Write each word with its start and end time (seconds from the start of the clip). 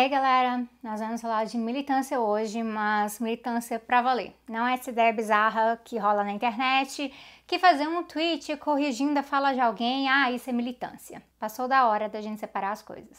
Aí, 0.00 0.08
galera, 0.08 0.66
nós 0.82 0.98
vamos 0.98 1.20
falar 1.20 1.44
de 1.44 1.58
militância 1.58 2.18
hoje, 2.18 2.62
mas 2.62 3.20
militância 3.20 3.78
pra 3.78 4.00
valer. 4.00 4.34
Não 4.48 4.66
é 4.66 4.72
essa 4.72 4.88
ideia 4.88 5.12
bizarra 5.12 5.78
que 5.84 5.98
rola 5.98 6.24
na 6.24 6.32
internet, 6.32 7.12
que 7.46 7.58
fazer 7.58 7.86
um 7.86 8.02
tweet 8.02 8.56
corrigindo 8.56 9.18
a 9.18 9.22
fala 9.22 9.52
de 9.52 9.60
alguém, 9.60 10.08
ah, 10.08 10.32
isso 10.32 10.48
é 10.48 10.54
militância. 10.54 11.22
Passou 11.38 11.68
da 11.68 11.86
hora 11.86 12.08
da 12.08 12.18
gente 12.22 12.40
separar 12.40 12.70
as 12.70 12.80
coisas. 12.80 13.18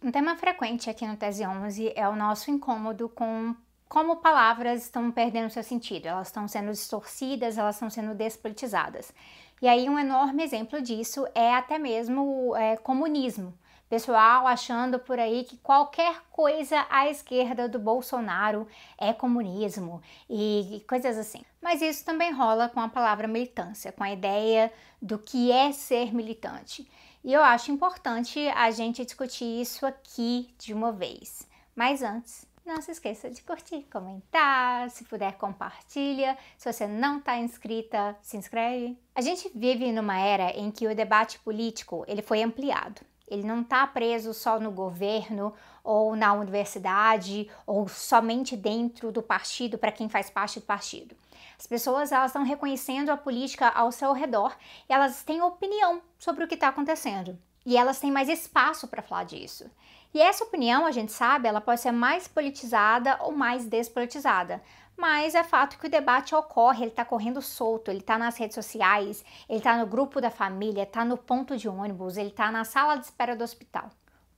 Um 0.00 0.12
tema 0.12 0.36
frequente 0.36 0.88
aqui 0.88 1.04
no 1.04 1.16
Tese 1.16 1.44
11 1.44 1.94
é 1.96 2.08
o 2.08 2.14
nosso 2.14 2.48
incômodo 2.48 3.08
com 3.08 3.56
como 3.88 4.16
palavras 4.16 4.82
estão 4.82 5.10
perdendo 5.10 5.50
seu 5.50 5.62
sentido, 5.62 6.06
elas 6.06 6.28
estão 6.28 6.46
sendo 6.46 6.70
distorcidas, 6.70 7.56
elas 7.56 7.76
estão 7.76 7.88
sendo 7.88 8.14
despolitizadas. 8.14 9.12
E 9.60 9.66
aí 9.66 9.88
um 9.88 9.98
enorme 9.98 10.42
exemplo 10.42 10.80
disso 10.80 11.26
é 11.34 11.54
até 11.54 11.78
mesmo 11.78 12.54
é, 12.56 12.76
comunismo. 12.76 13.52
Pessoal 13.88 14.46
achando 14.46 14.98
por 14.98 15.18
aí 15.18 15.44
que 15.44 15.56
qualquer 15.56 16.22
coisa 16.30 16.86
à 16.90 17.08
esquerda 17.08 17.66
do 17.66 17.78
Bolsonaro 17.78 18.68
é 18.98 19.14
comunismo 19.14 20.02
e 20.28 20.84
coisas 20.86 21.16
assim. 21.16 21.40
Mas 21.60 21.80
isso 21.80 22.04
também 22.04 22.30
rola 22.30 22.68
com 22.68 22.80
a 22.80 22.88
palavra 22.88 23.26
militância, 23.26 23.90
com 23.90 24.04
a 24.04 24.12
ideia 24.12 24.70
do 25.00 25.18
que 25.18 25.50
é 25.50 25.72
ser 25.72 26.14
militante. 26.14 26.86
E 27.24 27.32
eu 27.32 27.42
acho 27.42 27.72
importante 27.72 28.46
a 28.50 28.70
gente 28.70 29.04
discutir 29.04 29.60
isso 29.60 29.86
aqui 29.86 30.54
de 30.58 30.74
uma 30.74 30.92
vez. 30.92 31.48
Mas 31.74 32.02
antes, 32.02 32.47
não 32.68 32.82
se 32.82 32.90
esqueça 32.90 33.30
de 33.30 33.42
curtir, 33.42 33.88
comentar, 33.90 34.90
se 34.90 35.02
puder 35.04 35.32
compartilha. 35.38 36.36
Se 36.58 36.70
você 36.70 36.86
não 36.86 37.18
está 37.18 37.38
inscrita, 37.38 38.14
se 38.20 38.36
inscreve. 38.36 38.96
A 39.14 39.22
gente 39.22 39.50
vive 39.54 39.90
numa 39.90 40.20
era 40.20 40.50
em 40.50 40.70
que 40.70 40.86
o 40.86 40.94
debate 40.94 41.38
político 41.38 42.04
ele 42.06 42.20
foi 42.20 42.42
ampliado. 42.42 43.00
Ele 43.26 43.42
não 43.42 43.62
está 43.62 43.86
preso 43.86 44.32
só 44.34 44.60
no 44.60 44.70
governo 44.70 45.52
ou 45.82 46.14
na 46.14 46.34
universidade 46.34 47.50
ou 47.66 47.88
somente 47.88 48.54
dentro 48.54 49.10
do 49.10 49.22
partido 49.22 49.78
para 49.78 49.92
quem 49.92 50.08
faz 50.08 50.28
parte 50.28 50.60
do 50.60 50.66
partido. 50.66 51.16
As 51.58 51.66
pessoas 51.66 52.12
elas 52.12 52.30
estão 52.30 52.44
reconhecendo 52.44 53.10
a 53.10 53.16
política 53.16 53.68
ao 53.68 53.90
seu 53.90 54.12
redor 54.12 54.54
e 54.88 54.92
elas 54.92 55.22
têm 55.24 55.40
opinião 55.40 56.02
sobre 56.18 56.44
o 56.44 56.48
que 56.48 56.54
está 56.54 56.68
acontecendo 56.68 57.38
e 57.68 57.76
elas 57.76 58.00
têm 58.00 58.10
mais 58.10 58.28
espaço 58.28 58.88
para 58.88 59.02
falar 59.02 59.24
disso. 59.24 59.70
E 60.14 60.20
essa 60.20 60.44
opinião, 60.44 60.86
a 60.86 60.90
gente 60.90 61.12
sabe, 61.12 61.48
ela 61.48 61.60
pode 61.60 61.80
ser 61.80 61.92
mais 61.92 62.26
politizada 62.26 63.18
ou 63.20 63.32
mais 63.32 63.66
despolitizada. 63.66 64.62
Mas 64.96 65.36
é 65.36 65.44
fato 65.44 65.78
que 65.78 65.86
o 65.86 65.90
debate 65.90 66.34
ocorre, 66.34 66.82
ele 66.82 66.90
está 66.90 67.04
correndo 67.04 67.40
solto, 67.40 67.88
ele 67.88 68.00
está 68.00 68.18
nas 68.18 68.36
redes 68.36 68.56
sociais, 68.56 69.24
ele 69.48 69.58
está 69.58 69.76
no 69.76 69.86
grupo 69.86 70.20
da 70.20 70.30
família, 70.30 70.82
está 70.82 71.04
no 71.04 71.16
ponto 71.16 71.56
de 71.56 71.68
ônibus, 71.68 72.16
ele 72.16 72.30
está 72.30 72.50
na 72.50 72.64
sala 72.64 72.96
de 72.96 73.04
espera 73.04 73.36
do 73.36 73.44
hospital. 73.44 73.90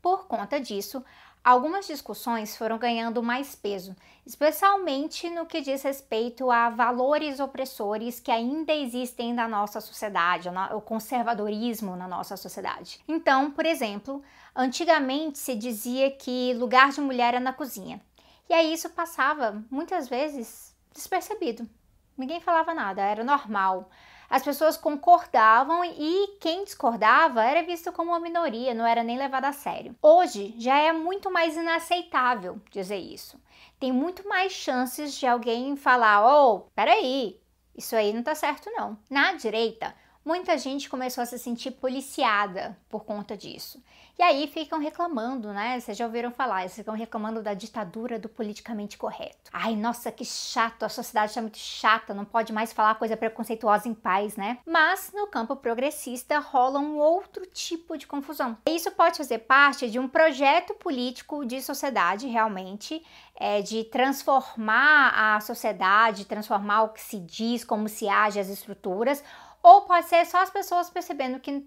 Por 0.02 0.26
conta 0.26 0.60
disso, 0.60 1.02
algumas 1.42 1.86
discussões 1.86 2.56
foram 2.58 2.76
ganhando 2.76 3.22
mais 3.22 3.54
peso, 3.54 3.96
especialmente 4.26 5.30
no 5.30 5.46
que 5.46 5.62
diz 5.62 5.82
respeito 5.82 6.50
a 6.50 6.68
valores 6.68 7.40
opressores 7.40 8.20
que 8.20 8.30
ainda 8.30 8.74
existem 8.74 9.32
na 9.32 9.48
nossa 9.48 9.80
sociedade, 9.80 10.50
o 10.74 10.80
conservadorismo 10.82 11.96
na 11.96 12.06
nossa 12.06 12.36
sociedade. 12.36 13.00
Então, 13.08 13.50
por 13.50 13.64
exemplo, 13.64 14.22
antigamente 14.54 15.38
se 15.38 15.54
dizia 15.54 16.10
que 16.10 16.54
lugar 16.54 16.90
de 16.90 17.00
mulher 17.00 17.34
é 17.34 17.40
na 17.40 17.52
cozinha. 17.52 18.00
E 18.48 18.54
aí 18.54 18.72
isso 18.72 18.90
passava 18.90 19.62
muitas 19.70 20.08
vezes 20.08 20.74
despercebido. 20.92 21.68
Ninguém 22.16 22.40
falava 22.40 22.74
nada, 22.74 23.02
era 23.02 23.24
normal 23.24 23.90
as 24.30 24.44
pessoas 24.44 24.76
concordavam 24.76 25.84
e 25.84 26.36
quem 26.40 26.62
discordava 26.62 27.42
era 27.42 27.64
visto 27.64 27.90
como 27.90 28.12
uma 28.12 28.20
minoria, 28.20 28.72
não 28.72 28.86
era 28.86 29.02
nem 29.02 29.18
levado 29.18 29.46
a 29.46 29.52
sério. 29.52 29.96
Hoje 30.00 30.54
já 30.56 30.78
é 30.78 30.92
muito 30.92 31.28
mais 31.32 31.56
inaceitável 31.56 32.62
dizer 32.70 32.98
isso. 32.98 33.40
Tem 33.80 33.90
muito 33.90 34.28
mais 34.28 34.52
chances 34.52 35.14
de 35.14 35.26
alguém 35.26 35.74
falar: 35.74 36.24
"Oh, 36.24 36.60
peraí, 36.76 37.40
isso 37.76 37.96
aí 37.96 38.12
não 38.12 38.22
tá 38.22 38.36
certo 38.36 38.70
não". 38.70 38.96
Na 39.10 39.32
direita, 39.32 39.92
muita 40.24 40.56
gente 40.58 40.88
começou 40.88 41.22
a 41.22 41.26
se 41.26 41.38
sentir 41.38 41.72
policiada 41.72 42.76
por 42.88 43.04
conta 43.04 43.36
disso. 43.36 43.82
E 44.18 44.22
aí 44.22 44.46
ficam 44.48 44.78
reclamando, 44.78 45.50
né? 45.50 45.80
Vocês 45.80 45.96
já 45.96 46.04
ouviram 46.04 46.30
falar, 46.30 46.60
eles 46.60 46.74
ficam 46.74 46.94
reclamando 46.94 47.42
da 47.42 47.54
ditadura 47.54 48.18
do 48.18 48.28
politicamente 48.28 48.98
correto. 48.98 49.50
Ai, 49.50 49.74
nossa, 49.74 50.12
que 50.12 50.26
chato, 50.26 50.82
a 50.82 50.90
sociedade 50.90 51.30
está 51.30 51.40
muito 51.40 51.56
chata, 51.56 52.12
não 52.12 52.26
pode 52.26 52.52
mais 52.52 52.70
falar 52.70 52.96
coisa 52.96 53.16
preconceituosa 53.16 53.88
em 53.88 53.94
paz, 53.94 54.36
né? 54.36 54.58
Mas 54.66 55.10
no 55.14 55.26
campo 55.26 55.56
progressista 55.56 56.38
rola 56.38 56.78
um 56.78 56.98
outro 56.98 57.46
tipo 57.46 57.96
de 57.96 58.06
confusão. 58.06 58.58
Isso 58.68 58.90
pode 58.90 59.16
fazer 59.16 59.38
parte 59.38 59.90
de 59.90 59.98
um 59.98 60.06
projeto 60.06 60.74
político 60.74 61.46
de 61.46 61.62
sociedade, 61.62 62.26
realmente, 62.26 63.02
é, 63.34 63.62
de 63.62 63.84
transformar 63.84 65.14
a 65.14 65.40
sociedade, 65.40 66.26
transformar 66.26 66.82
o 66.82 66.88
que 66.90 67.00
se 67.00 67.18
diz, 67.18 67.64
como 67.64 67.88
se 67.88 68.06
age, 68.06 68.38
as 68.38 68.50
estruturas, 68.50 69.24
ou 69.62 69.82
pode 69.82 70.06
ser 70.06 70.24
só 70.26 70.42
as 70.42 70.50
pessoas 70.50 70.90
percebendo 70.90 71.40
que 71.40 71.66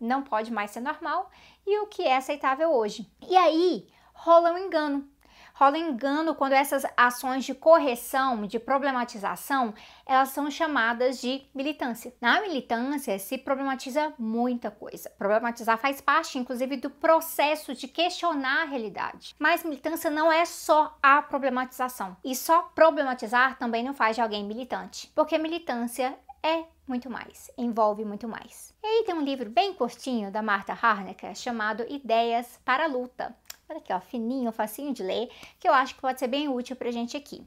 não 0.00 0.22
pode 0.22 0.52
mais 0.52 0.70
ser 0.70 0.80
normal 0.80 1.30
e 1.66 1.78
o 1.80 1.86
que 1.86 2.02
é 2.02 2.16
aceitável 2.16 2.72
hoje. 2.72 3.10
E 3.28 3.36
aí 3.36 3.88
rola 4.12 4.52
um 4.52 4.58
engano. 4.58 5.08
Rola 5.54 5.76
um 5.76 5.90
engano 5.90 6.36
quando 6.36 6.52
essas 6.52 6.84
ações 6.96 7.44
de 7.44 7.52
correção, 7.52 8.46
de 8.46 8.60
problematização, 8.60 9.74
elas 10.06 10.28
são 10.28 10.48
chamadas 10.48 11.20
de 11.20 11.42
militância. 11.52 12.14
Na 12.20 12.40
militância 12.40 13.18
se 13.18 13.36
problematiza 13.36 14.14
muita 14.16 14.70
coisa. 14.70 15.10
Problematizar 15.18 15.76
faz 15.76 16.00
parte, 16.00 16.38
inclusive, 16.38 16.76
do 16.76 16.90
processo 16.90 17.74
de 17.74 17.88
questionar 17.88 18.62
a 18.62 18.66
realidade. 18.66 19.34
Mas 19.36 19.64
militância 19.64 20.08
não 20.08 20.30
é 20.30 20.44
só 20.44 20.96
a 21.02 21.20
problematização. 21.22 22.16
E 22.24 22.36
só 22.36 22.62
problematizar 22.62 23.58
também 23.58 23.82
não 23.82 23.94
faz 23.94 24.14
de 24.14 24.22
alguém 24.22 24.44
militante. 24.44 25.10
Porque 25.12 25.38
militância 25.38 26.16
é 26.42 26.64
muito 26.86 27.10
mais, 27.10 27.50
envolve 27.56 28.04
muito 28.04 28.28
mais. 28.28 28.74
E 28.82 28.86
aí 28.86 29.04
tem 29.04 29.14
um 29.14 29.22
livro 29.22 29.50
bem 29.50 29.74
curtinho 29.74 30.30
da 30.30 30.42
Martha 30.42 30.72
Harnecker 30.72 31.34
chamado 31.34 31.84
Ideias 31.88 32.58
para 32.64 32.84
a 32.84 32.86
Luta. 32.86 33.34
Olha 33.68 33.78
aqui, 33.78 33.92
ó, 33.92 34.00
fininho, 34.00 34.50
facinho 34.50 34.94
de 34.94 35.02
ler, 35.02 35.30
que 35.60 35.68
eu 35.68 35.74
acho 35.74 35.94
que 35.94 36.00
pode 36.00 36.18
ser 36.18 36.28
bem 36.28 36.48
útil 36.48 36.74
pra 36.74 36.90
gente 36.90 37.16
aqui. 37.16 37.44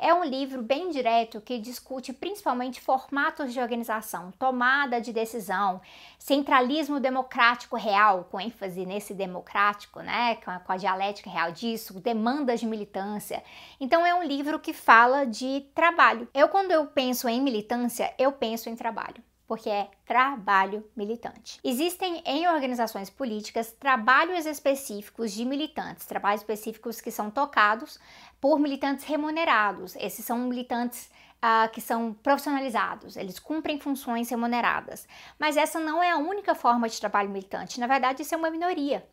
É 0.00 0.14
um 0.14 0.22
livro 0.22 0.62
bem 0.62 0.90
direto 0.90 1.40
que 1.40 1.58
discute 1.58 2.12
principalmente 2.12 2.80
formatos 2.80 3.52
de 3.52 3.60
organização, 3.60 4.32
tomada 4.38 5.00
de 5.00 5.12
decisão, 5.12 5.80
centralismo 6.16 7.00
democrático 7.00 7.76
real, 7.76 8.28
com 8.30 8.40
ênfase 8.40 8.86
nesse 8.86 9.12
democrático, 9.12 10.00
né, 10.00 10.36
com 10.36 10.52
a, 10.52 10.60
com 10.60 10.70
a 10.70 10.76
dialética 10.76 11.28
real 11.28 11.50
disso, 11.50 11.98
demandas 12.00 12.60
de 12.60 12.66
militância. 12.66 13.42
Então 13.80 14.06
é 14.06 14.14
um 14.14 14.22
livro 14.22 14.60
que 14.60 14.72
fala 14.72 15.26
de 15.26 15.66
trabalho. 15.74 16.28
Eu 16.32 16.48
quando 16.48 16.70
eu 16.70 16.86
penso 16.86 17.28
em 17.28 17.42
militância, 17.42 18.14
eu 18.18 18.30
penso 18.30 18.68
em 18.68 18.76
trabalho 18.76 19.27
porque 19.48 19.70
é 19.70 19.90
trabalho 20.04 20.88
militante. 20.94 21.58
Existem 21.64 22.22
em 22.26 22.46
organizações 22.46 23.08
políticas 23.08 23.72
trabalhos 23.72 24.44
específicos 24.44 25.32
de 25.32 25.44
militantes, 25.46 26.04
trabalhos 26.04 26.42
específicos 26.42 27.00
que 27.00 27.10
são 27.10 27.30
tocados 27.30 27.98
por 28.38 28.60
militantes 28.60 29.06
remunerados. 29.06 29.96
Esses 29.96 30.24
são 30.24 30.38
militantes 30.38 31.10
uh, 31.38 31.70
que 31.72 31.80
são 31.80 32.12
profissionalizados, 32.12 33.16
eles 33.16 33.38
cumprem 33.38 33.80
funções 33.80 34.28
remuneradas. 34.28 35.08
Mas 35.38 35.56
essa 35.56 35.80
não 35.80 36.02
é 36.02 36.10
a 36.10 36.18
única 36.18 36.54
forma 36.54 36.88
de 36.88 37.00
trabalho 37.00 37.30
militante, 37.30 37.80
na 37.80 37.86
verdade, 37.86 38.22
isso 38.22 38.34
é 38.34 38.38
uma 38.38 38.50
minoria. 38.50 39.04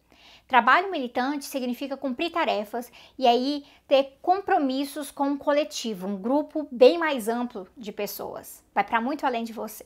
Trabalho 0.47 0.91
militante 0.91 1.45
significa 1.45 1.97
cumprir 1.97 2.31
tarefas 2.31 2.91
e 3.17 3.25
aí 3.25 3.65
ter 3.87 4.19
compromissos 4.21 5.09
com 5.09 5.29
um 5.29 5.37
coletivo, 5.37 6.07
um 6.07 6.17
grupo 6.17 6.67
bem 6.71 6.99
mais 6.99 7.27
amplo 7.27 7.67
de 7.75 7.91
pessoas. 7.91 8.63
Vai 8.73 8.83
para 8.83 9.01
muito 9.01 9.25
além 9.25 9.43
de 9.43 9.53
você. 9.53 9.85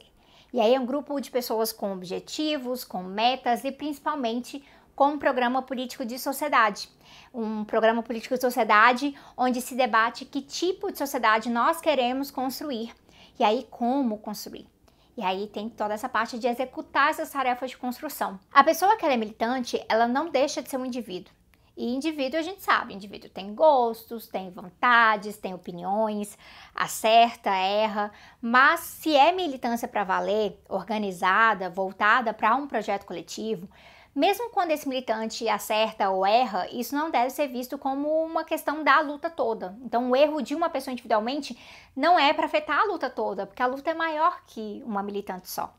E 0.51 0.59
aí 0.59 0.73
é 0.73 0.79
um 0.79 0.85
grupo 0.85 1.19
de 1.19 1.29
pessoas 1.29 1.71
com 1.71 1.93
objetivos, 1.93 2.83
com 2.83 3.03
metas 3.03 3.63
e 3.63 3.71
principalmente 3.71 4.63
com 4.95 5.09
um 5.09 5.19
programa 5.19 5.61
político 5.61 6.03
de 6.03 6.19
sociedade. 6.19 6.89
Um 7.33 7.63
programa 7.63 8.03
político 8.03 8.35
de 8.35 8.41
sociedade 8.41 9.15
onde 9.37 9.61
se 9.61 9.75
debate 9.75 10.25
que 10.25 10.41
tipo 10.41 10.91
de 10.91 10.97
sociedade 10.97 11.49
nós 11.49 11.79
queremos 11.79 12.31
construir 12.31 12.93
e 13.39 13.43
aí 13.43 13.65
como 13.69 14.17
construir. 14.17 14.67
E 15.15 15.23
aí 15.23 15.47
tem 15.47 15.69
toda 15.69 15.93
essa 15.93 16.09
parte 16.09 16.39
de 16.39 16.47
executar 16.47 17.09
essas 17.09 17.29
tarefas 17.29 17.71
de 17.71 17.77
construção. 17.77 18.39
A 18.53 18.63
pessoa 18.63 18.95
que 18.97 19.05
é 19.05 19.17
militante, 19.17 19.83
ela 19.87 20.07
não 20.07 20.29
deixa 20.29 20.61
de 20.61 20.69
ser 20.69 20.77
um 20.77 20.85
indivíduo. 20.85 21.33
E 21.79 21.95
indivíduo 21.95 22.37
a 22.37 22.43
gente 22.43 22.61
sabe, 22.61 22.93
indivíduo 22.93 23.29
tem 23.29 23.55
gostos, 23.55 24.27
tem 24.27 24.51
vontades, 24.51 25.37
tem 25.37 25.53
opiniões, 25.53 26.37
acerta, 26.75 27.51
erra, 27.51 28.11
mas 28.41 28.81
se 28.81 29.15
é 29.15 29.31
militância 29.31 29.87
para 29.87 30.03
valer, 30.03 30.61
organizada, 30.67 31.69
voltada 31.69 32.33
para 32.33 32.53
um 32.53 32.67
projeto 32.67 33.05
coletivo, 33.05 33.69
mesmo 34.13 34.49
quando 34.49 34.71
esse 34.71 34.89
militante 34.89 35.47
acerta 35.47 36.09
ou 36.09 36.25
erra, 36.25 36.67
isso 36.69 36.93
não 36.93 37.09
deve 37.09 37.29
ser 37.29 37.47
visto 37.47 37.77
como 37.77 38.09
uma 38.25 38.43
questão 38.43 38.83
da 38.83 38.99
luta 38.99 39.29
toda. 39.29 39.77
Então, 39.81 40.11
o 40.11 40.15
erro 40.17 40.41
de 40.41 40.53
uma 40.53 40.69
pessoa 40.69 40.91
individualmente 40.91 41.57
não 41.95 42.19
é 42.19 42.33
para 42.33 42.45
afetar 42.45 42.81
a 42.81 42.83
luta 42.91 43.09
toda, 43.09 43.47
porque 43.47 43.63
a 43.63 43.67
luta 43.67 43.89
é 43.89 43.93
maior 43.93 44.43
que 44.45 44.83
uma 44.85 45.01
militante 45.01 45.49
só. 45.49 45.78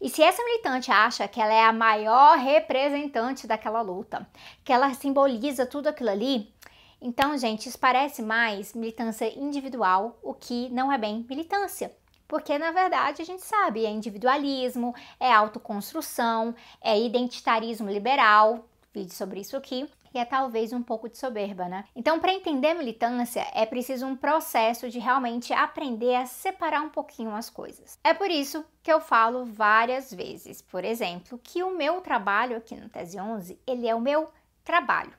E 0.00 0.08
se 0.08 0.22
essa 0.22 0.42
militante 0.44 0.90
acha 0.90 1.26
que 1.28 1.40
ela 1.40 1.52
é 1.52 1.64
a 1.64 1.72
maior 1.72 2.38
representante 2.38 3.46
daquela 3.46 3.80
luta, 3.80 4.28
que 4.64 4.72
ela 4.72 4.92
simboliza 4.94 5.66
tudo 5.66 5.88
aquilo 5.88 6.10
ali, 6.10 6.52
então, 7.00 7.38
gente, 7.38 7.68
isso 7.68 7.78
parece 7.78 8.22
mais 8.22 8.74
militância 8.74 9.32
individual, 9.38 10.18
o 10.22 10.34
que 10.34 10.68
não 10.70 10.92
é 10.92 10.98
bem 10.98 11.24
militância. 11.28 11.94
Porque, 12.26 12.58
na 12.58 12.72
verdade, 12.72 13.22
a 13.22 13.24
gente 13.24 13.42
sabe, 13.42 13.86
é 13.86 13.90
individualismo, 13.90 14.94
é 15.18 15.32
autoconstrução, 15.32 16.54
é 16.80 17.00
identitarismo 17.00 17.88
liberal, 17.88 18.68
vídeo 18.92 19.14
sobre 19.14 19.40
isso 19.40 19.56
aqui, 19.56 19.88
e 20.14 20.18
é 20.18 20.24
talvez 20.24 20.72
um 20.72 20.82
pouco 20.82 21.08
de 21.08 21.18
soberba, 21.18 21.68
né? 21.68 21.84
Então, 21.94 22.18
para 22.18 22.32
entender 22.32 22.74
militância, 22.74 23.46
é 23.52 23.64
preciso 23.66 24.06
um 24.06 24.16
processo 24.16 24.88
de 24.88 24.98
realmente 24.98 25.52
aprender 25.52 26.14
a 26.16 26.26
separar 26.26 26.82
um 26.82 26.90
pouquinho 26.90 27.34
as 27.34 27.50
coisas. 27.50 27.98
É 28.02 28.14
por 28.14 28.30
isso 28.30 28.64
que 28.82 28.92
eu 28.92 29.00
falo 29.00 29.44
várias 29.44 30.12
vezes, 30.12 30.62
por 30.62 30.84
exemplo, 30.84 31.38
que 31.42 31.62
o 31.62 31.76
meu 31.76 32.00
trabalho 32.00 32.56
aqui 32.56 32.76
no 32.76 32.88
Tese 32.88 33.18
11, 33.18 33.60
ele 33.66 33.88
é 33.88 33.94
o 33.94 34.00
meu 34.00 34.28
trabalho. 34.64 35.12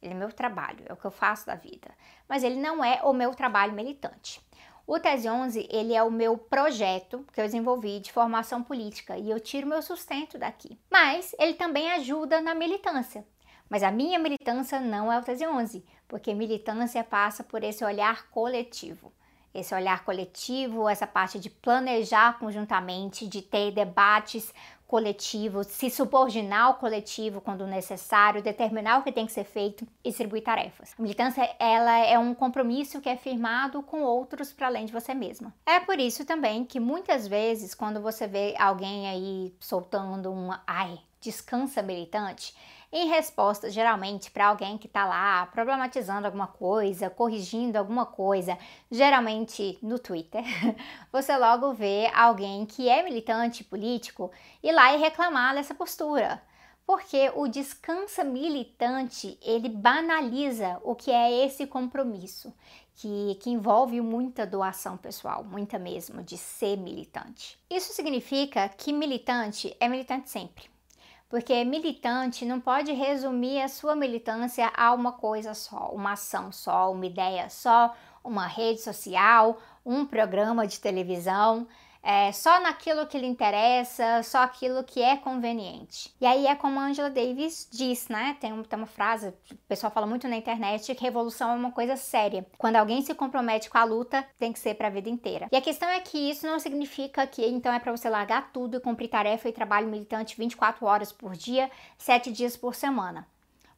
Ele 0.00 0.14
é 0.14 0.16
meu 0.16 0.32
trabalho, 0.32 0.84
é 0.86 0.92
o 0.92 0.96
que 0.96 1.04
eu 1.04 1.10
faço 1.10 1.46
da 1.46 1.54
vida. 1.54 1.90
Mas 2.28 2.42
ele 2.42 2.56
não 2.56 2.84
é 2.84 3.00
o 3.02 3.12
meu 3.12 3.34
trabalho 3.34 3.72
militante. 3.72 4.40
O 4.86 5.00
Tese 5.00 5.28
11, 5.28 5.66
ele 5.68 5.94
é 5.94 6.02
o 6.02 6.12
meu 6.12 6.38
projeto 6.38 7.26
que 7.32 7.40
eu 7.40 7.44
desenvolvi 7.44 7.98
de 7.98 8.12
formação 8.12 8.62
política 8.62 9.18
e 9.18 9.28
eu 9.28 9.40
tiro 9.40 9.66
meu 9.66 9.82
sustento 9.82 10.38
daqui. 10.38 10.78
Mas 10.88 11.34
ele 11.40 11.54
também 11.54 11.90
ajuda 11.90 12.40
na 12.40 12.54
militância. 12.54 13.26
Mas 13.68 13.82
a 13.82 13.90
minha 13.90 14.18
militância 14.18 14.80
não 14.80 15.12
é 15.12 15.18
o 15.18 15.22
Tese 15.22 15.46
11, 15.46 15.84
porque 16.06 16.34
militância 16.34 17.02
passa 17.02 17.42
por 17.42 17.64
esse 17.64 17.84
olhar 17.84 18.28
coletivo 18.30 19.12
esse 19.58 19.74
olhar 19.74 20.04
coletivo, 20.04 20.88
essa 20.88 21.06
parte 21.06 21.38
de 21.38 21.48
planejar 21.48 22.38
conjuntamente, 22.38 23.26
de 23.26 23.40
ter 23.40 23.72
debates 23.72 24.52
coletivos, 24.86 25.66
se 25.66 25.90
subordinar 25.90 26.66
ao 26.66 26.74
coletivo 26.74 27.40
quando 27.40 27.66
necessário, 27.66 28.42
determinar 28.42 28.98
o 28.98 29.02
que 29.02 29.10
tem 29.10 29.26
que 29.26 29.32
ser 29.32 29.44
feito 29.44 29.84
e 30.04 30.10
distribuir 30.10 30.44
tarefas. 30.44 30.94
A 30.96 31.02
militância 31.02 31.42
ela 31.58 31.98
é 31.98 32.16
um 32.18 32.34
compromisso 32.34 33.00
que 33.00 33.08
é 33.08 33.16
firmado 33.16 33.82
com 33.82 34.02
outros 34.02 34.52
para 34.52 34.68
além 34.68 34.86
de 34.86 34.92
você 34.92 35.12
mesma. 35.12 35.52
É 35.66 35.80
por 35.80 35.98
isso 35.98 36.24
também 36.24 36.64
que 36.64 36.78
muitas 36.78 37.26
vezes 37.26 37.74
quando 37.74 38.00
você 38.00 38.28
vê 38.28 38.54
alguém 38.58 39.08
aí 39.08 39.54
soltando 39.58 40.30
um 40.30 40.50
ai, 40.66 41.00
descansa 41.20 41.82
militante, 41.82 42.54
em 42.92 43.08
resposta 43.08 43.70
geralmente 43.70 44.30
para 44.30 44.48
alguém 44.48 44.78
que 44.78 44.86
está 44.86 45.04
lá 45.04 45.46
problematizando 45.46 46.26
alguma 46.26 46.46
coisa, 46.46 47.10
corrigindo 47.10 47.78
alguma 47.78 48.06
coisa, 48.06 48.58
geralmente 48.90 49.78
no 49.82 49.98
Twitter, 49.98 50.42
você 51.12 51.36
logo 51.36 51.72
vê 51.72 52.10
alguém 52.14 52.64
que 52.64 52.88
é 52.88 53.02
militante 53.02 53.64
político 53.64 54.30
ir 54.62 54.72
lá 54.72 54.94
e 54.94 54.98
reclamar 54.98 55.54
dessa 55.54 55.74
postura. 55.74 56.42
Porque 56.86 57.32
o 57.34 57.48
descansa 57.48 58.22
militante, 58.22 59.36
ele 59.42 59.68
banaliza 59.68 60.80
o 60.84 60.94
que 60.94 61.10
é 61.10 61.44
esse 61.44 61.66
compromisso, 61.66 62.54
que, 62.94 63.36
que 63.40 63.50
envolve 63.50 64.00
muita 64.00 64.46
doação 64.46 64.96
pessoal, 64.96 65.42
muita 65.42 65.80
mesmo, 65.80 66.22
de 66.22 66.38
ser 66.38 66.76
militante. 66.76 67.58
Isso 67.68 67.92
significa 67.92 68.68
que 68.68 68.92
militante 68.92 69.76
é 69.80 69.88
militante 69.88 70.30
sempre 70.30 70.75
porque 71.28 71.64
militante 71.64 72.44
não 72.44 72.60
pode 72.60 72.92
resumir 72.92 73.60
a 73.60 73.68
sua 73.68 73.96
militância 73.96 74.70
a 74.76 74.92
uma 74.92 75.12
coisa 75.12 75.54
só, 75.54 75.90
uma 75.92 76.12
ação 76.12 76.52
só, 76.52 76.92
uma 76.92 77.06
ideia 77.06 77.48
só, 77.50 77.94
uma 78.22 78.46
rede 78.46 78.80
social, 78.80 79.58
um 79.84 80.04
programa 80.04 80.66
de 80.66 80.80
televisão 80.80 81.66
é, 82.06 82.30
só 82.30 82.60
naquilo 82.60 83.04
que 83.08 83.18
lhe 83.18 83.26
interessa, 83.26 84.22
só 84.22 84.38
aquilo 84.38 84.84
que 84.84 85.02
é 85.02 85.16
conveniente. 85.16 86.14
E 86.20 86.24
aí 86.24 86.46
é 86.46 86.54
como 86.54 86.78
a 86.78 86.84
Angela 86.84 87.10
Davis 87.10 87.68
diz, 87.72 88.06
né? 88.06 88.36
Tem, 88.40 88.62
tem 88.62 88.78
uma 88.78 88.86
frase, 88.86 89.34
o 89.50 89.56
pessoal 89.66 89.90
fala 89.90 90.06
muito 90.06 90.28
na 90.28 90.36
internet, 90.36 90.94
que 90.94 91.02
revolução 91.02 91.50
é 91.50 91.54
uma 91.54 91.72
coisa 91.72 91.96
séria. 91.96 92.46
Quando 92.56 92.76
alguém 92.76 93.02
se 93.02 93.12
compromete 93.12 93.68
com 93.68 93.78
a 93.78 93.82
luta, 93.82 94.24
tem 94.38 94.52
que 94.52 94.60
ser 94.60 94.74
para 94.74 94.86
a 94.86 94.90
vida 94.90 95.10
inteira. 95.10 95.48
E 95.50 95.56
a 95.56 95.60
questão 95.60 95.88
é 95.88 95.98
que 95.98 96.30
isso 96.30 96.46
não 96.46 96.60
significa 96.60 97.26
que 97.26 97.44
então 97.44 97.74
é 97.74 97.80
para 97.80 97.90
você 97.90 98.08
largar 98.08 98.52
tudo 98.52 98.76
e 98.76 98.80
cumprir 98.80 99.08
tarefa 99.08 99.48
e 99.48 99.52
trabalho 99.52 99.88
militante 99.88 100.36
24 100.38 100.86
horas 100.86 101.10
por 101.10 101.32
dia, 101.32 101.68
7 101.98 102.30
dias 102.30 102.56
por 102.56 102.76
semana. 102.76 103.26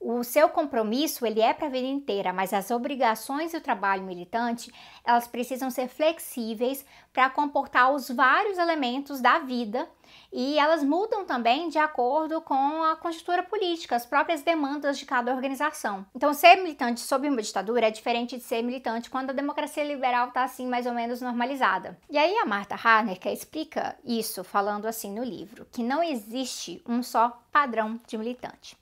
O 0.00 0.22
seu 0.22 0.48
compromisso 0.48 1.26
ele 1.26 1.40
é 1.40 1.52
para 1.52 1.66
a 1.66 1.70
vida 1.70 1.86
inteira, 1.86 2.32
mas 2.32 2.52
as 2.52 2.70
obrigações 2.70 3.52
e 3.52 3.56
o 3.56 3.60
trabalho 3.60 4.04
militante 4.04 4.72
elas 5.04 5.26
precisam 5.26 5.70
ser 5.70 5.88
flexíveis 5.88 6.84
para 7.12 7.28
comportar 7.28 7.92
os 7.92 8.08
vários 8.08 8.58
elementos 8.58 9.20
da 9.20 9.40
vida 9.40 9.88
e 10.32 10.58
elas 10.58 10.84
mudam 10.84 11.24
também 11.24 11.68
de 11.68 11.78
acordo 11.78 12.40
com 12.40 12.82
a 12.84 12.94
conjuntura 12.96 13.42
política, 13.42 13.96
as 13.96 14.06
próprias 14.06 14.42
demandas 14.42 14.98
de 14.98 15.04
cada 15.04 15.34
organização. 15.34 16.06
Então, 16.14 16.32
ser 16.32 16.56
militante 16.56 17.00
sob 17.00 17.28
uma 17.28 17.42
ditadura 17.42 17.88
é 17.88 17.90
diferente 17.90 18.36
de 18.36 18.42
ser 18.42 18.62
militante 18.62 19.10
quando 19.10 19.30
a 19.30 19.34
democracia 19.34 19.82
liberal 19.82 20.28
está 20.28 20.44
assim 20.44 20.66
mais 20.66 20.86
ou 20.86 20.92
menos 20.92 21.20
normalizada. 21.20 21.98
E 22.08 22.16
aí 22.16 22.36
a 22.38 22.46
Martha 22.46 22.76
Harnecker 22.76 23.32
explica 23.32 23.96
isso 24.04 24.44
falando 24.44 24.86
assim 24.86 25.12
no 25.12 25.24
livro, 25.24 25.66
que 25.72 25.82
não 25.82 26.02
existe 26.02 26.80
um 26.86 27.02
só 27.02 27.42
padrão 27.50 27.98
de 28.06 28.16
militante. 28.16 28.76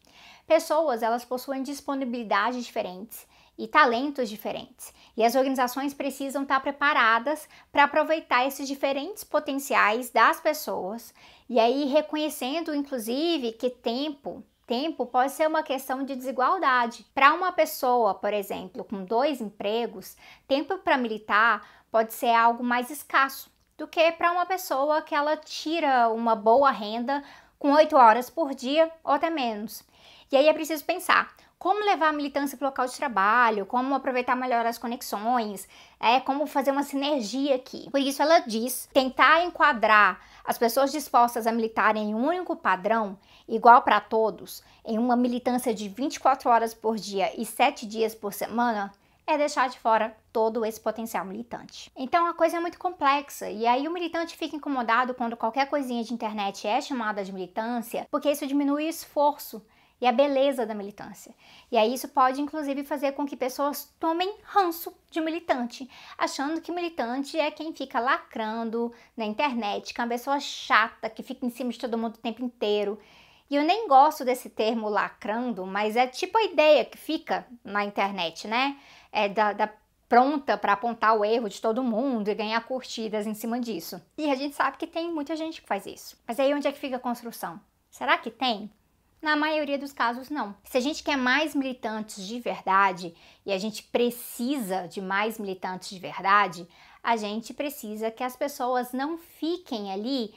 Pessoas, 0.47 1.03
elas 1.03 1.25
possuem 1.25 1.63
disponibilidades 1.63 2.65
diferentes 2.65 3.27
e 3.59 3.67
talentos 3.67 4.29
diferentes. 4.29 4.93
E 5.17 5.25
as 5.25 5.35
organizações 5.35 5.95
precisam 5.95 6.43
estar 6.43 6.61
preparadas 6.61 7.49
para 7.73 7.85
aproveitar 7.85 8.47
esses 8.47 8.69
diferentes 8.69 9.25
potenciais 9.25 10.11
das 10.11 10.41
pessoas 10.41 11.13
e 11.49 11.59
aí 11.59 11.85
reconhecendo 11.87 12.75
inclusive 12.75 13.53
que 13.53 13.71
tempo 13.71 14.45
Tempo 14.67 15.07
pode 15.07 15.31
ser 15.31 15.47
uma 15.47 15.63
questão 15.63 16.03
de 16.03 16.17
desigualdade. 16.17 17.07
Para 17.15 17.33
uma 17.33 17.53
pessoa, 17.53 18.15
por 18.15 18.33
exemplo, 18.33 18.83
com 18.83 19.05
dois 19.05 19.41
empregos, 19.41 20.17
tempo 20.49 20.77
para 20.79 20.99
militar 20.99 21.65
pode 21.89 22.13
ser 22.13 22.35
algo 22.35 22.65
mais 22.65 22.91
escasso 22.91 23.49
do 23.79 23.87
que 23.87 24.11
para 24.11 24.33
uma 24.33 24.45
pessoa 24.45 25.03
que 25.03 25.15
ela 25.15 25.37
tira 25.37 26.09
uma 26.09 26.35
boa 26.35 26.73
renda 26.73 27.23
com 27.61 27.73
oito 27.75 27.97
horas 27.97 28.29
por 28.29 28.57
dia 28.57 28.91
ou 29.05 29.13
até 29.13 29.31
menos. 29.31 29.85
E 30.31 30.37
aí 30.37 30.49
é 30.49 30.53
preciso 30.53 30.85
pensar 30.85 31.35
como 31.59 31.85
levar 31.85 32.09
a 32.09 32.13
militância 32.13 32.57
para 32.57 32.67
o 32.67 32.69
local 32.69 32.87
de 32.87 32.97
trabalho, 32.97 33.67
como 33.67 33.95
aproveitar 33.95 34.37
melhor 34.37 34.67
as 34.67 34.79
conexões, 34.79 35.67
é 35.99 36.21
como 36.21 36.47
fazer 36.47 36.71
uma 36.71 36.83
sinergia 36.83 37.57
aqui. 37.57 37.91
Por 37.91 38.01
isso 38.01 38.23
ela 38.23 38.41
diz 38.41 38.89
tentar 38.93 39.43
enquadrar 39.43 40.21
as 40.45 40.59
pessoas 40.59 40.93
dispostas 40.93 41.47
a 41.47 41.53
militar 41.53 41.97
em 41.97 42.15
um 42.15 42.27
único 42.27 42.55
padrão, 42.55 43.19
igual 43.49 43.83
para 43.83 44.01
todos, 44.01 44.63
em 44.85 44.99
uma 44.99 45.17
militância 45.17 45.75
de 45.75 45.89
24 45.89 46.49
horas 46.49 46.75
por 46.75 46.97
dia 46.97 47.33
e 47.41 47.45
7 47.45 47.87
dias 47.87 48.15
por 48.15 48.33
semana, 48.33 48.93
é 49.27 49.37
deixar 49.37 49.69
de 49.69 49.79
fora 49.79 50.17
todo 50.33 50.65
esse 50.65 50.81
potencial 50.81 51.25
militante. 51.25 51.91
Então 51.97 52.27
a 52.27 52.35
coisa 52.35 52.59
é 52.59 52.61
muito 52.61 52.79
complexa 52.79 53.51
e 53.51 53.67
aí 53.67 53.89
o 53.89 53.93
militante 53.93 54.37
fica 54.37 54.55
incomodado 54.55 55.15
quando 55.15 55.37
qualquer 55.37 55.69
coisinha 55.69 56.05
de 56.05 56.15
internet 56.15 56.69
é 56.69 56.81
chamada 56.81 57.25
de 57.25 57.33
militância, 57.33 58.07
porque 58.09 58.31
isso 58.31 58.47
diminui 58.47 58.85
o 58.85 58.89
esforço 58.89 59.61
e 60.01 60.07
a 60.07 60.13
beleza 60.13 60.67
da 60.67 60.75
militância. 60.75 61.35
E 61.71 61.77
aí 61.77 61.95
isso 61.95 62.09
pode 62.09 62.41
inclusive 62.41 62.85
fazer 62.85 63.13
com 63.13 63.27
que 63.27 63.37
pessoas 63.37 63.93
tomem 63.99 64.37
ranço 64.45 64.95
de 65.11 65.21
militante, 65.21 65.89
achando 66.19 66.61
que 66.61 66.73
militante 66.73 67.39
é 67.39 67.51
quem 67.51 67.73
fica 67.73 67.99
lacrando 67.99 68.93
na 69.17 69.25
internet, 69.25 69.95
que 69.95 70.01
é 70.01 70.05
uma 70.05 70.11
pessoa 70.11 70.39
chata, 70.39 71.09
que 71.09 71.23
fica 71.23 71.47
em 71.47 71.51
cima 71.51 71.71
de 71.71 71.79
todo 71.79 71.99
mundo 71.99 72.17
o 72.17 72.21
tempo 72.21 72.45
inteiro. 72.45 72.99
E 73.49 73.57
eu 73.57 73.63
nem 73.63 73.87
gosto 73.87 74.25
desse 74.25 74.51
termo 74.51 74.89
lacrando, 74.89 75.65
mas 75.65 75.97
é 75.97 76.07
tipo 76.07 76.37
a 76.37 76.45
ideia 76.45 76.85
que 76.85 76.99
fica 76.99 77.47
na 77.65 77.85
internet, 77.85 78.49
né? 78.49 78.77
É 79.13 79.29
da, 79.29 79.53
da 79.53 79.73
pronta 80.09 80.57
para 80.57 80.73
apontar 80.73 81.17
o 81.17 81.25
erro 81.25 81.49
de 81.49 81.61
todo 81.61 81.83
mundo 81.83 82.29
e 82.29 82.35
ganhar 82.35 82.61
curtidas 82.65 83.27
em 83.27 83.35
cima 83.35 83.61
disso. 83.61 84.01
E 84.19 84.31
a 84.31 84.35
gente 84.35 84.55
sabe 84.55 84.77
que 84.77 84.87
tem 84.87 85.13
muita 85.13 85.37
gente 85.37 85.61
que 85.61 85.67
faz 85.67 85.87
isso. 85.87 86.17
Mas 86.27 86.39
aí 86.39 86.53
onde 86.55 86.67
é 86.67 86.73
que 86.73 86.79
fica 86.79 86.97
a 86.97 87.01
construção? 87.01 87.61
Será 87.91 88.19
que 88.19 88.31
tem? 88.31 88.71
Na 89.27 89.35
maioria 89.35 89.77
dos 89.77 89.93
casos, 89.93 90.31
não. 90.31 90.55
Se 90.63 90.79
a 90.79 90.81
gente 90.81 91.03
quer 91.03 91.17
mais 91.17 91.53
militantes 91.53 92.25
de 92.25 92.39
verdade 92.39 93.13
e 93.45 93.53
a 93.53 93.59
gente 93.59 93.83
precisa 93.83 94.87
de 94.87 95.01
mais 95.01 95.37
militantes 95.37 95.89
de 95.89 95.99
verdade, 95.99 96.65
a 97.03 97.17
gente 97.17 97.53
precisa 97.53 98.09
que 98.09 98.23
as 98.23 98.37
pessoas 98.37 98.93
não 98.93 99.19
fiquem 99.19 99.93
ali 99.93 100.33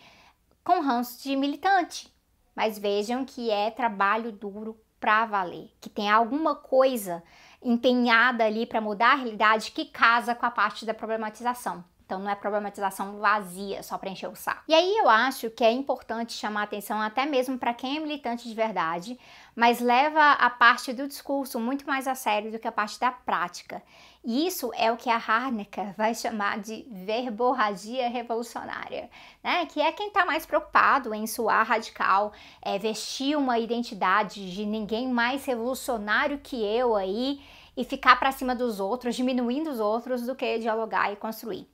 com 0.64 0.82
ranço 0.82 1.22
de 1.22 1.36
militante, 1.36 2.12
mas 2.56 2.80
vejam 2.80 3.24
que 3.24 3.52
é 3.52 3.70
trabalho 3.70 4.32
duro 4.32 4.76
para 5.00 5.24
valer, 5.28 5.70
que 5.80 5.88
tem 5.88 6.10
alguma 6.10 6.56
coisa 6.56 7.22
empenhada 7.62 8.44
ali 8.44 8.66
para 8.66 8.82
mudar 8.82 9.12
a 9.12 9.18
realidade 9.18 9.70
que 9.70 9.86
casa 9.86 10.34
com 10.34 10.48
a 10.48 10.52
parte 10.52 10.84
da 10.84 10.96
problematização. 10.96 11.86
Então 12.10 12.20
não 12.20 12.32
é 12.32 12.34
problematização 12.34 13.20
vazia 13.20 13.84
só 13.84 13.96
para 13.96 14.10
encher 14.10 14.28
o 14.28 14.36
saco. 14.36 14.64
E 14.68 14.74
aí 14.74 14.98
eu 14.98 15.08
acho 15.08 15.48
que 15.52 15.64
é 15.64 15.72
importante 15.72 16.34
chamar 16.34 16.64
atenção 16.64 17.00
até 17.00 17.24
mesmo 17.24 17.56
para 17.56 17.72
quem 17.72 17.98
é 17.98 18.00
militante 18.00 18.50
de 18.50 18.56
verdade, 18.56 19.16
mas 19.56 19.80
leva 19.80 20.32
a 20.32 20.50
parte 20.50 20.92
do 20.92 21.08
discurso 21.08 21.60
muito 21.60 21.86
mais 21.86 22.08
a 22.08 22.16
sério 22.16 22.52
do 22.52 22.58
que 22.58 22.68
a 22.68 22.72
parte 22.72 23.00
da 23.00 23.12
prática. 23.12 23.84
E 24.26 24.48
isso 24.48 24.72
é 24.76 24.92
o 24.92 24.98
que 24.98 25.08
a 25.08 25.18
Harnecker 25.18 25.94
vai 25.96 26.16
chamar 26.16 26.58
de 26.58 26.84
verborragia 26.90 28.10
revolucionária, 28.10 29.08
né? 29.44 29.68
Que 29.68 29.80
é 29.80 29.92
quem 29.92 30.08
está 30.08 30.26
mais 30.26 30.48
preocupado 30.48 31.14
em 31.14 31.28
suar 31.28 31.68
radical, 31.68 32.34
é, 32.60 32.80
vestir 32.80 33.38
uma 33.38 33.60
identidade 33.60 34.52
de 34.52 34.66
ninguém 34.66 35.08
mais 35.08 35.46
revolucionário 35.46 36.40
que 36.40 36.56
eu 36.56 36.96
aí 36.96 37.40
e 37.78 37.84
ficar 37.84 38.18
para 38.18 38.32
cima 38.32 38.56
dos 38.56 38.80
outros, 38.80 39.16
diminuindo 39.16 39.70
os 39.70 39.80
outros, 39.80 40.24
do 40.24 40.34
que 40.34 40.58
dialogar 40.58 41.14
e 41.14 41.16
construir. 41.16 41.68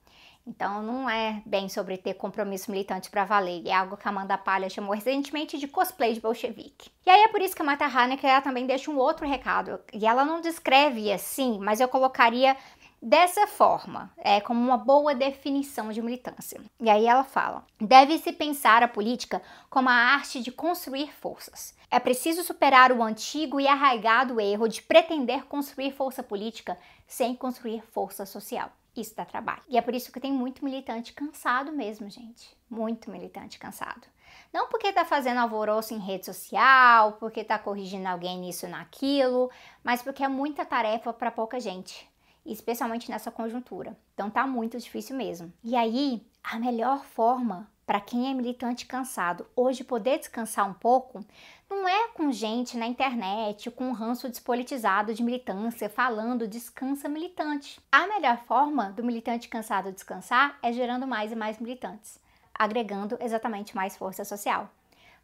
Então 0.48 0.84
não 0.84 1.10
é 1.10 1.42
bem 1.46 1.68
sobre 1.68 1.98
ter 1.98 2.14
compromisso 2.14 2.70
militante 2.70 3.10
para 3.10 3.26
valer, 3.26 3.66
é 3.66 3.74
algo 3.74 3.98
que 3.98 4.08
a 4.08 4.12
Amanda 4.12 4.38
Palha 4.38 4.70
chamou 4.70 4.94
recentemente 4.94 5.58
de 5.58 5.68
cosplay 5.68 6.14
de 6.14 6.22
bolchevique. 6.22 6.92
E 7.06 7.10
aí 7.10 7.22
é 7.24 7.28
por 7.28 7.42
isso 7.42 7.56
que 7.56 7.62
a 7.62 7.66
Marta 7.66 7.86
Hanecker 7.86 8.30
ela 8.30 8.42
também 8.42 8.68
deixa 8.68 8.92
um 8.92 8.98
outro 8.98 9.28
recado, 9.28 9.80
e 9.92 10.06
ela 10.06 10.24
não 10.24 10.42
descreve 10.42 11.12
assim, 11.12 11.58
mas 11.60 11.80
eu 11.80 11.88
colocaria 11.88 12.56
dessa 13.02 13.46
forma, 13.46 14.12
é 14.18 14.42
como 14.42 14.60
uma 14.60 14.78
boa 14.78 15.14
definição 15.14 15.92
de 15.92 16.02
militância. 16.02 16.60
E 16.80 16.90
aí 16.90 17.06
ela 17.06 17.24
fala: 17.24 17.64
deve-se 17.80 18.34
pensar 18.34 18.82
a 18.82 18.88
política 18.88 19.42
como 19.70 19.90
a 19.90 19.94
arte 19.94 20.42
de 20.42 20.52
construir 20.52 21.14
forças. 21.14 21.76
É 21.92 22.00
preciso 22.00 22.44
superar 22.44 22.92
o 22.92 23.04
antigo 23.04 23.60
e 23.60 23.68
arraigado 23.68 24.42
erro 24.42 24.68
de 24.68 24.82
pretender 24.82 25.46
construir 25.46 25.92
força 25.92 26.24
política 26.24 26.78
sem 27.08 27.36
construir 27.36 27.84
força 27.94 28.26
social. 28.26 28.72
Isso 28.96 29.16
dá 29.16 29.26
trabalho. 29.26 29.62
E 29.68 29.78
é 29.78 29.82
por 29.82 29.94
isso 29.94 30.12
que 30.12 30.20
tem 30.20 30.32
muito 30.32 30.64
militante 30.64 31.14
cansado 31.14 31.72
mesmo, 31.72 32.10
gente. 32.10 32.56
Muito 32.70 33.12
militante 33.12 33.60
cansado. 33.60 34.08
Não 34.54 34.70
porque 34.70 34.94
tá 34.94 35.04
fazendo 35.04 35.40
alvoroço 35.40 35.94
em 35.94 36.00
rede 36.00 36.26
social, 36.26 37.14
porque 37.14 37.44
tá 37.44 37.60
corrigindo 37.60 38.08
alguém 38.08 38.40
nisso 38.40 38.68
naquilo, 38.68 39.52
mas 39.84 40.02
porque 40.02 40.24
é 40.24 40.28
muita 40.28 40.66
tarefa 40.66 41.12
para 41.12 41.30
pouca 41.30 41.60
gente, 41.60 42.10
especialmente 42.46 43.10
nessa 43.10 43.32
conjuntura. 43.32 43.98
Então 44.14 44.30
tá 44.30 44.48
muito 44.48 44.78
difícil 44.80 45.16
mesmo. 45.16 45.52
E 45.64 45.76
aí, 45.76 46.26
a 46.44 46.58
melhor 46.58 47.04
forma 47.04 47.70
para 47.86 48.02
quem 48.02 48.30
é 48.30 48.34
militante 48.34 48.86
cansado 48.86 49.46
hoje 49.56 49.84
poder 49.84 50.18
descansar 50.18 50.68
um 50.68 50.74
pouco 50.74 51.24
não 51.70 51.88
é 51.88 52.08
com 52.10 52.32
gente 52.32 52.78
na 52.78 52.88
internet, 52.88 53.70
com 53.70 53.86
um 53.86 53.92
ranço 53.92 54.30
despolitizado 54.30 55.14
de 55.14 55.24
militância 55.24 55.90
falando 55.90 56.48
descansa 56.48 57.08
militante. 57.08 57.80
A 57.92 58.08
melhor 58.08 58.38
forma 58.46 58.92
do 58.92 59.04
militante 59.04 59.48
cansado 59.48 59.92
descansar 59.92 60.58
é 60.64 60.72
gerando 60.72 61.08
mais 61.08 61.32
e 61.32 61.36
mais 61.36 61.60
militantes, 61.60 62.20
agregando 62.54 63.18
exatamente 63.20 63.76
mais 63.76 63.96
força 63.96 64.26
social. 64.26 64.70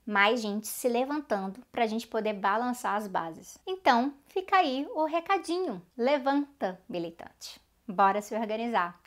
Mais 0.05 0.41
gente 0.41 0.67
se 0.67 0.87
levantando 0.87 1.59
para 1.71 1.83
a 1.83 1.87
gente 1.87 2.07
poder 2.07 2.33
balançar 2.33 2.95
as 2.95 3.07
bases. 3.07 3.57
Então, 3.67 4.13
fica 4.27 4.57
aí 4.57 4.87
o 4.95 5.05
recadinho: 5.05 5.81
levanta, 5.95 6.79
militante. 6.89 7.61
Bora 7.87 8.21
se 8.21 8.33
organizar. 8.33 9.00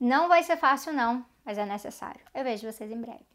Não 0.00 0.28
vai 0.28 0.42
ser 0.42 0.56
fácil, 0.56 0.92
não, 0.92 1.24
mas 1.44 1.58
é 1.58 1.66
necessário. 1.66 2.20
Eu 2.34 2.42
vejo 2.42 2.70
vocês 2.70 2.90
em 2.90 3.00
breve. 3.00 3.29